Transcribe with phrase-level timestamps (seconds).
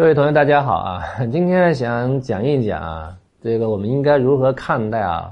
[0.00, 1.02] 各位同学，大家好啊！
[1.30, 5.30] 今天想讲一讲啊，这个我们应该如何看待啊，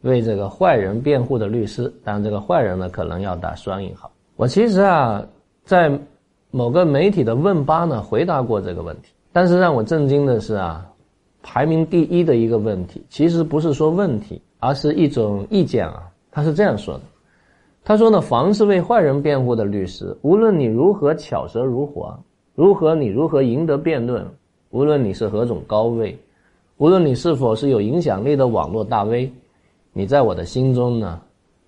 [0.00, 1.92] 为这个坏人辩护的律师。
[2.02, 4.10] 当然，这个坏人呢，可能要打双引号。
[4.36, 5.22] 我其实啊，
[5.62, 5.92] 在
[6.50, 9.12] 某个媒体的问吧呢，回答过这个问题。
[9.30, 10.86] 但是让我震惊的是啊，
[11.42, 16.04] 排名第一的一个问题，其实不是说问题，而是一种意见啊。
[16.30, 17.02] 他是这样说的：
[17.84, 22.18] 他说呢，凡是为坏人辩护的律师，无论你如何巧舌如簧。
[22.58, 22.92] 如何？
[22.92, 24.26] 你如何赢得辩论？
[24.70, 26.18] 无论你是何种高位，
[26.78, 29.30] 无论你是否是有影响力的网络大 V，
[29.92, 31.20] 你在我的心中呢，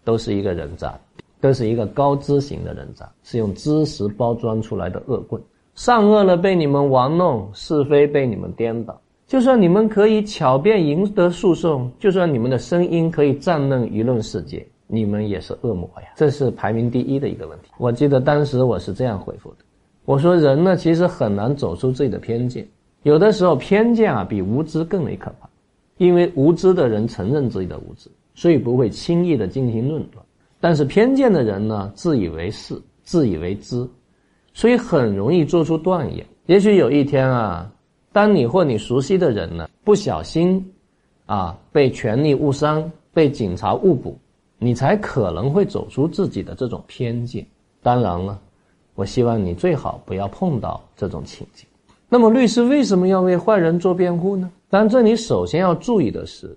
[0.02, 0.98] 都是一个人渣，
[1.40, 5.40] 都是一个高知型的人渣，是用知识包装出来的恶棍。
[5.76, 9.00] 善恶呢被你们玩弄，是非被你们颠倒。
[9.28, 16.08] 就算你们可以巧辩赢得诉讼，就算你们的声音可以占论舆论世界，你们也是恶魔呀！
[16.16, 17.68] 这是排名第一的一个问题。
[17.78, 19.58] 我记得当时我是这样回复的。
[20.10, 22.66] 我说人呢，其实很难走出自己的偏见。
[23.04, 25.48] 有的时候偏见啊，比无知更为可怕，
[25.98, 30.20] 因为无知的人承认自己的无知，所以不会轻易的进行论断。
[30.58, 33.88] 但是偏见的人呢，自以为是，自以为知，
[34.52, 36.26] 所以很容易做出断言。
[36.46, 37.70] 也许有一天啊，
[38.10, 40.60] 当你或你熟悉的人呢，不小心
[41.26, 44.18] 啊被权力误伤，被警察误捕，
[44.58, 47.46] 你才可能会走出自己的这种偏见。
[47.80, 48.36] 当然了。
[49.00, 51.66] 我希望你最好不要碰到这种情景。
[52.06, 54.50] 那么，律师为什么要为坏人做辩护呢？
[54.68, 56.54] 当然，这里首先要注意的是，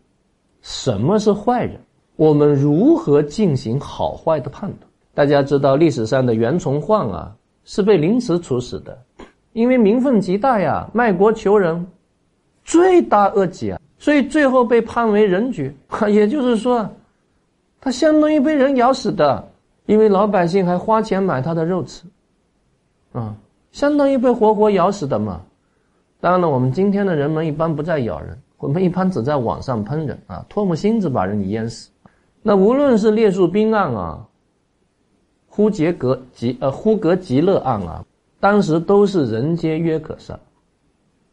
[0.61, 1.79] 什么是坏人？
[2.17, 4.79] 我们如何进行好坏的判断？
[5.13, 9.01] 大家知道，历史上的袁崇焕啊，是被凌迟处死的，
[9.53, 11.87] 因为名分极大呀，卖国求人，
[12.65, 15.73] 罪大恶极啊，所以最后被判为人爵。
[16.11, 16.85] 也就是说，
[17.79, 19.47] 他相当于被人咬死的，
[19.85, 22.03] 因为老百姓还花钱买他的肉吃。
[23.13, 23.35] 啊，
[23.71, 25.41] 相当于被活活咬死的嘛。
[26.19, 31.89] 当然了，我们今天的人们一般不再咬人，我们一般只在网上喷人啊，唾沫星子把人给淹死。
[32.41, 34.27] 那无论是列树兵案啊，
[35.47, 38.05] 呼杰格吉呃呼格吉勒案啊，
[38.39, 40.37] 当时都是人皆约可杀，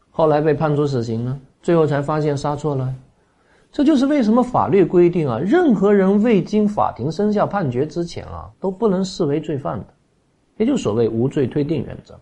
[0.09, 2.93] 后来被判处死刑呢，最后才发现杀错了。
[3.71, 9.85] 这就是为什么法律规定啊，任何人未经法庭生效判决之前啊，都不能视为罪犯的。
[10.57, 12.19] 也就所谓无罪推定原则，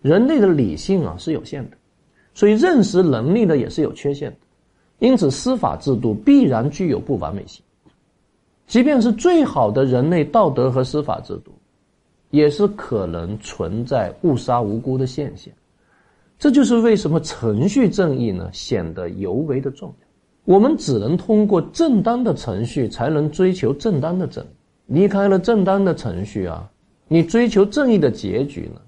[0.00, 1.76] 人类的理性啊是有限的，
[2.34, 4.36] 所以认识能力呢也是有缺陷的，
[5.00, 7.62] 因此司法制度必然具有不完美性。
[8.66, 11.52] 即便是最好的人类道德和司法制度，
[12.30, 15.52] 也是可能存在误杀无辜的现象。
[16.38, 20.08] 这就是为什么程序正义呢显得尤为的重要。
[20.44, 24.44] 我们只能通过正当的程序，才能追求正当的正。
[24.86, 26.68] 离开了正当的程序啊。
[27.12, 28.80] 你追求正义的结局呢，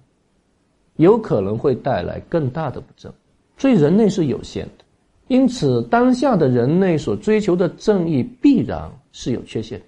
[0.96, 3.12] 有可能会带来更大的不正，
[3.58, 4.84] 所以人类是有限的，
[5.28, 9.86] 因此当下的人类所追求的正义必然是有缺陷的。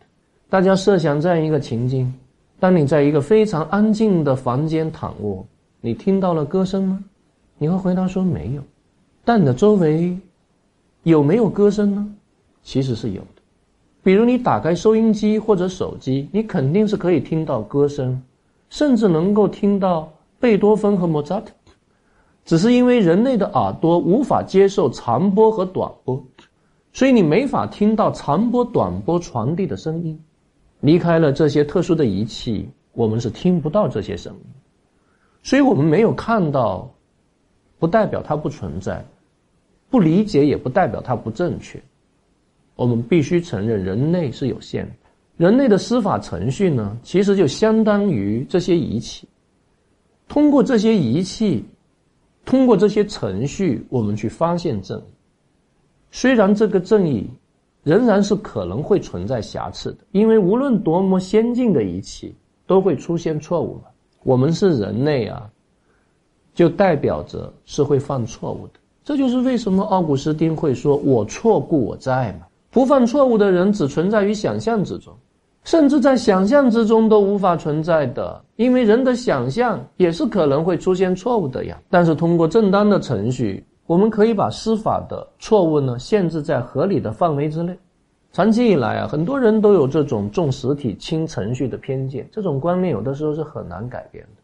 [0.51, 2.13] 大家设想这样一个情境：
[2.61, 5.43] 当你在一个非常安静的房间躺卧，
[5.81, 7.03] 你听到了歌声吗？
[7.57, 8.63] 你会回答说没有。
[9.25, 10.15] 但你的周围
[11.05, 12.15] 有没有歌声呢？
[12.63, 13.23] 其实是有。
[14.07, 18.23] 比如你打开收音机或者手机，你肯定是可以听到歌声，
[18.71, 21.53] 甚至能够听到贝多芬和莫扎特。
[22.45, 26.25] 只是因为人类的耳朵无法接受长波和短波，
[26.93, 30.17] 所以你没法听到长波、短波传递的声音。
[30.79, 34.41] 离开了这些特殊的仪器，我们是听不到这些声音。
[35.43, 36.89] 所以我们没有看到，
[37.81, 39.05] 不代表它不存在；
[39.91, 41.83] 不理解也不代表它不正确。
[42.77, 44.93] 我们必须承认，人类是有限的。
[45.39, 49.27] 人类的司法程序呢，其实就相当于这些仪器。
[50.29, 51.65] 通过这些仪器，
[52.45, 55.05] 通过这些程序，我们去发现正义。
[56.11, 57.29] 虽然这个正义
[57.83, 62.35] 仍然是可能会存在瑕疵的，因为无论多么先进的仪器，
[62.67, 63.83] 都会出现错误嘛。
[64.23, 65.49] 我们是人类啊，
[66.55, 68.75] 就代表着是会犯错误的。
[69.05, 72.47] 这就是为什么奥古斯丁会说：“我错故我在”嘛。
[72.77, 75.17] 不犯错误的人只存在于想象之中，
[75.65, 81.81] 甚至在想象之中都无法存在的，因为人的想象也是可能会出现错误的呀。
[81.89, 87.75] 但是通过正当的程序，我们可以把司法的错误呢限制在合理的范围之内。
[88.31, 94.43] 长期以来啊，很多人都有这种重实体轻程序的偏见，这种观念有的时候是很难改变的。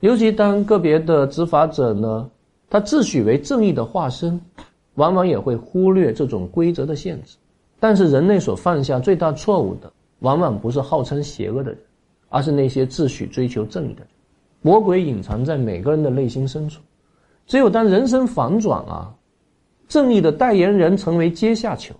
[0.00, 2.28] 尤其当个别的执法者呢，
[2.68, 4.40] 他自诩为正义的化身，
[4.96, 7.36] 往往也会忽略这种规则的限制。
[7.80, 11.80] 但是人类所犯下最大错误的，往往不是号称邪恶的人，
[12.28, 14.08] 而是那些自诩追求正义的人。
[14.62, 16.80] 魔鬼隐藏在每个人的内心深处，
[17.46, 19.14] 只有当人生反转啊，
[19.86, 21.94] 正义的代言人成为阶下囚，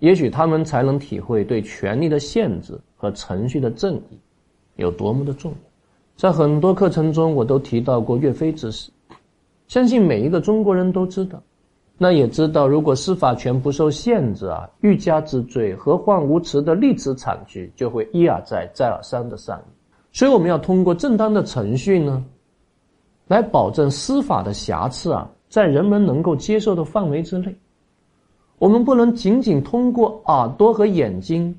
[0.00, 4.18] 也许他们才能体会对权力的限制和程序的正义
[4.74, 5.58] 有多么的重要。
[6.16, 8.90] 在很多课程中，我都提到过岳飞之死，
[9.68, 11.40] 相信每一个中国人都知道。
[12.00, 19.64] 那也知道，如果司法权不受限制啊，欲加之罪，何患无辞的历史惨剧就会一而再、再而三的上演。
[20.12, 22.24] 所以，我们要通过正当的程序呢，
[23.26, 27.52] 来保证司法的瑕疵啊，在人们能够接受的范围之内。
[28.58, 31.54] 我们不能仅仅通过耳朵和眼睛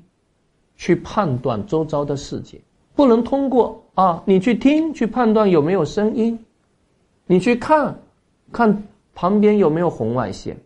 [0.76, 2.58] 去判断周遭的世界。
[2.94, 6.38] 不能通过啊，你去听去判断有没有声音，
[7.26, 7.94] 你去看，
[8.50, 8.82] 看
[9.20, 10.56] 旁边有没有红外线。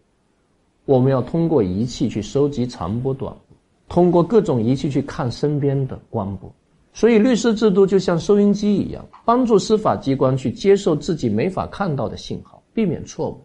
[0.84, 3.56] 我们要通过仪器去收集长波短波，
[3.88, 6.48] 通过各种仪器去看身边的光波。
[6.92, 13.40] 所以，律师制度就像收音机一样，帮助司法机关去接受自己没法看到的信号，避免错误。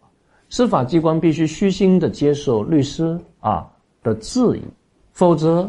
[0.48, 3.68] 司法机关必须虚心的接受律师啊
[4.04, 4.62] 的质疑，
[5.12, 5.68] 否则。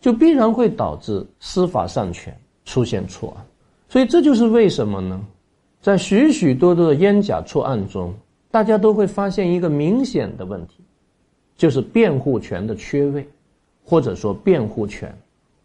[0.00, 2.32] 就必然会导致司法上权
[2.64, 3.44] 出现错案，
[3.88, 5.20] 所以这就是为什么呢？
[5.80, 8.14] 在许许多多的冤假错案中，
[8.50, 10.82] 大家都会发现一个明显的问题，
[11.56, 13.26] 就是辩护权的缺位，
[13.84, 15.16] 或者说辩护权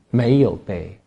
[0.09, 0.97] 没有被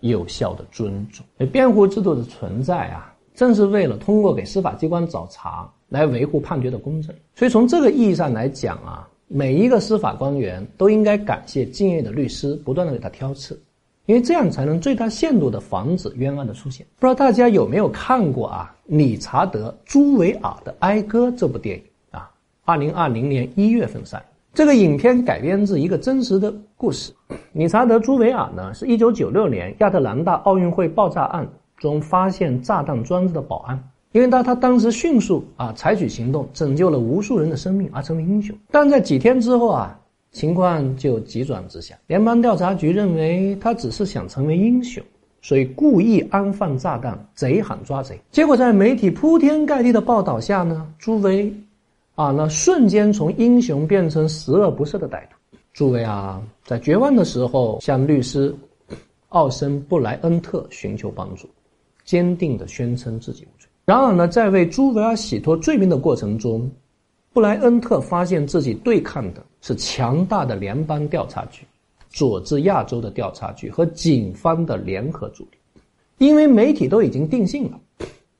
[0.00, 1.24] 有效的尊重。
[1.46, 7.14] 辩护制度的存在啊，正是为了通过给司法机关找茬来维护判决的公正。
[7.34, 9.08] 所以从这个意义上来讲啊。
[9.30, 13.60] 每一个司法官员都应该感谢敬业的律师不断的给他挑刺，
[14.08, 16.86] 因为这样才能最大限度的防止冤案的出现。
[16.98, 18.74] 不知道大家有没有看过啊？
[18.86, 22.30] 理查德·朱维尔的《哀歌》这部电影啊，
[22.64, 24.18] 二零二零年一月份上。
[24.54, 27.12] 这个影片改编自一个真实的故事。
[27.52, 31.46] 理查德·朱维尔呢，是一九九六年亚特兰大奥运会爆炸案
[31.76, 33.78] 中发现炸弹装置的保安。
[34.12, 38.56] 因为他他当时迅速啊采取行动，拯救了无数人的生命而成为英雄。
[38.70, 40.00] 但在几天之后啊，
[40.32, 41.96] 情况就急转直下。
[42.06, 45.02] 联邦调查局认为他只是想成为英雄，
[45.42, 48.20] 所以故意安放炸弹，贼喊抓贼。
[48.30, 51.52] 结果在媒体铺天盖地的报道下呢，朱维，
[52.14, 55.58] 啊，那瞬间从英雄变成十恶不赦的歹徒。
[55.72, 58.54] 朱维啊，在绝望的时候向律师
[59.28, 61.48] 奥森布莱恩特寻求帮助，
[62.04, 63.68] 坚定地宣称自己无罪。
[63.84, 66.70] 然而呢，在为朱维尔洗脱罪名的过程中，
[67.32, 71.66] 布莱恩特发现自己对抗的是强大的联邦调查局、
[72.08, 75.50] 佐治亚州的调查局和警方的联合主力。
[76.18, 77.78] 因为媒体都已经定性了，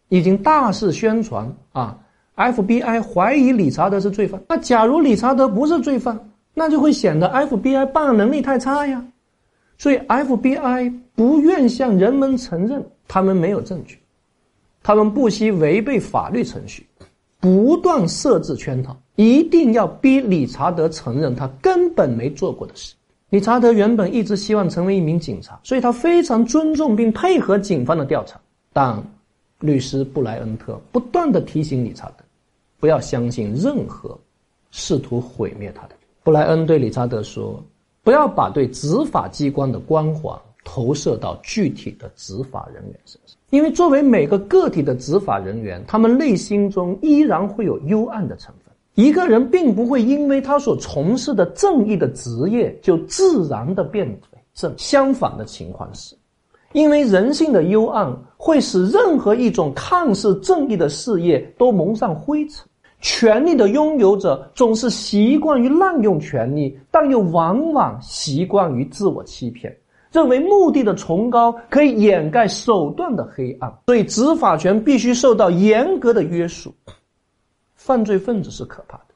[0.09, 1.97] 已经大肆宣传啊
[2.37, 4.43] ，FBI 怀疑理查德是罪犯。
[4.49, 6.19] 那假如理查德不是罪犯，
[6.55, 9.05] 那就会显得 FBI 办案能力太差呀。
[9.77, 13.99] 所以 FBI 不愿向人们承认他们没有证据。
[14.83, 16.85] 他们不惜违背法律程序，
[17.39, 22.95] 不断设置圈套，一定要逼理查德承认他根本没做过的事。
[23.31, 28.41] 理查德原本一直希望成为一名警察，所以他非常尊重并配合警方的调查。
[28.73, 29.03] 但
[29.59, 32.25] 律师布莱恩特不断的提醒理查德，
[32.79, 34.17] 不要相信任何
[34.71, 35.97] 试图毁灭他的。
[36.23, 37.61] 布莱恩对理查德说
[38.05, 40.33] ：“不要把对执法机关的光环
[40.63, 48.73] 投射到具体的执法人员身上。”因为作为每个个体的执法人员，他们内心中依然会有幽暗的成分。
[48.99, 54.75] 一个人并不会因为他所从事的正义的职业就自然的变为正。
[54.77, 56.17] 相反的情况是，
[56.73, 62.67] 因为人性的幽暗会使任何一种看似正义的事业都蒙上灰尘。
[63.01, 69.73] 权力的拥有者总是习惯于滥用权力，但又往往习惯于自我欺骗。
[70.11, 76.75] 认为目的的崇高可以掩盖手段的黑暗，所以执法权必须受到严格的约束。
[77.89, 79.15] 犯罪分子是可怕的，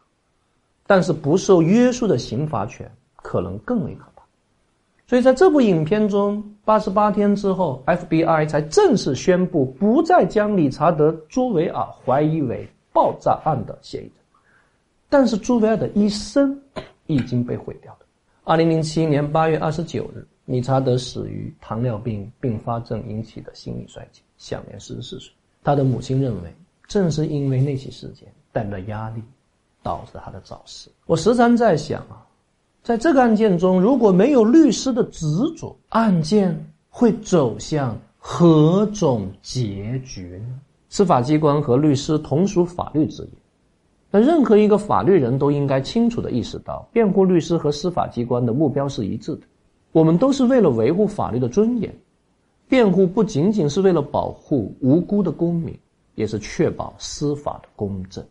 [0.87, 4.23] 但是不受约束的刑罚权可能更为可怕。
[5.07, 14.15] 所以在这部影片中，八十八天之后，FBI 才正式宣布不再将理查德·朱维尔怀疑为爆炸案的嫌疑人，
[15.11, 16.59] 但是朱维尔的一生
[17.09, 17.99] 已经被毁掉了。
[18.45, 20.27] 二零零七年八月二十九日。
[20.47, 25.33] 理查德死于糖尿病并发症引起的心力衰竭，享年四十四岁。
[25.63, 26.53] 他的母亲认为，
[26.89, 29.23] 正是因为那起事件带来的压力，
[29.83, 30.91] 导致他的早逝。
[31.07, 32.25] 我时常在想啊，
[32.83, 36.55] 在这个案件中，如果没有律师的执着，案件
[36.91, 40.61] 会走向何种结局呢？
[40.89, 43.29] 司法机关和律师同属法律职业，
[44.11, 49.43] 那任何一个法律人都应该清楚地意识到，辩护律师和司法机关的目标是一致的。
[49.93, 51.95] 我们都是为了维护法律的尊严，
[52.69, 55.75] 辩护不仅仅是为了保护无辜的公民，
[56.15, 58.23] 也是确保司法的公正。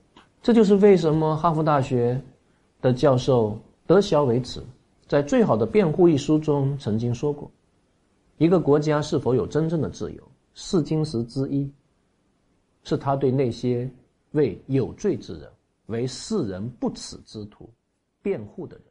[0.41, 2.19] 这就是为什么哈佛大学
[2.81, 3.55] 的教授
[3.85, 4.63] 德肖维茨
[5.07, 7.49] 在《最好的辩护》一书中曾经说过
[8.39, 10.23] ：“一个国家是否有真正的自由，
[10.55, 11.71] 试金石之一，
[12.83, 13.87] 是他对那些
[14.31, 15.47] 为有罪之人、
[15.87, 17.69] 为世人不耻之徒
[18.23, 18.85] 辩护的人。”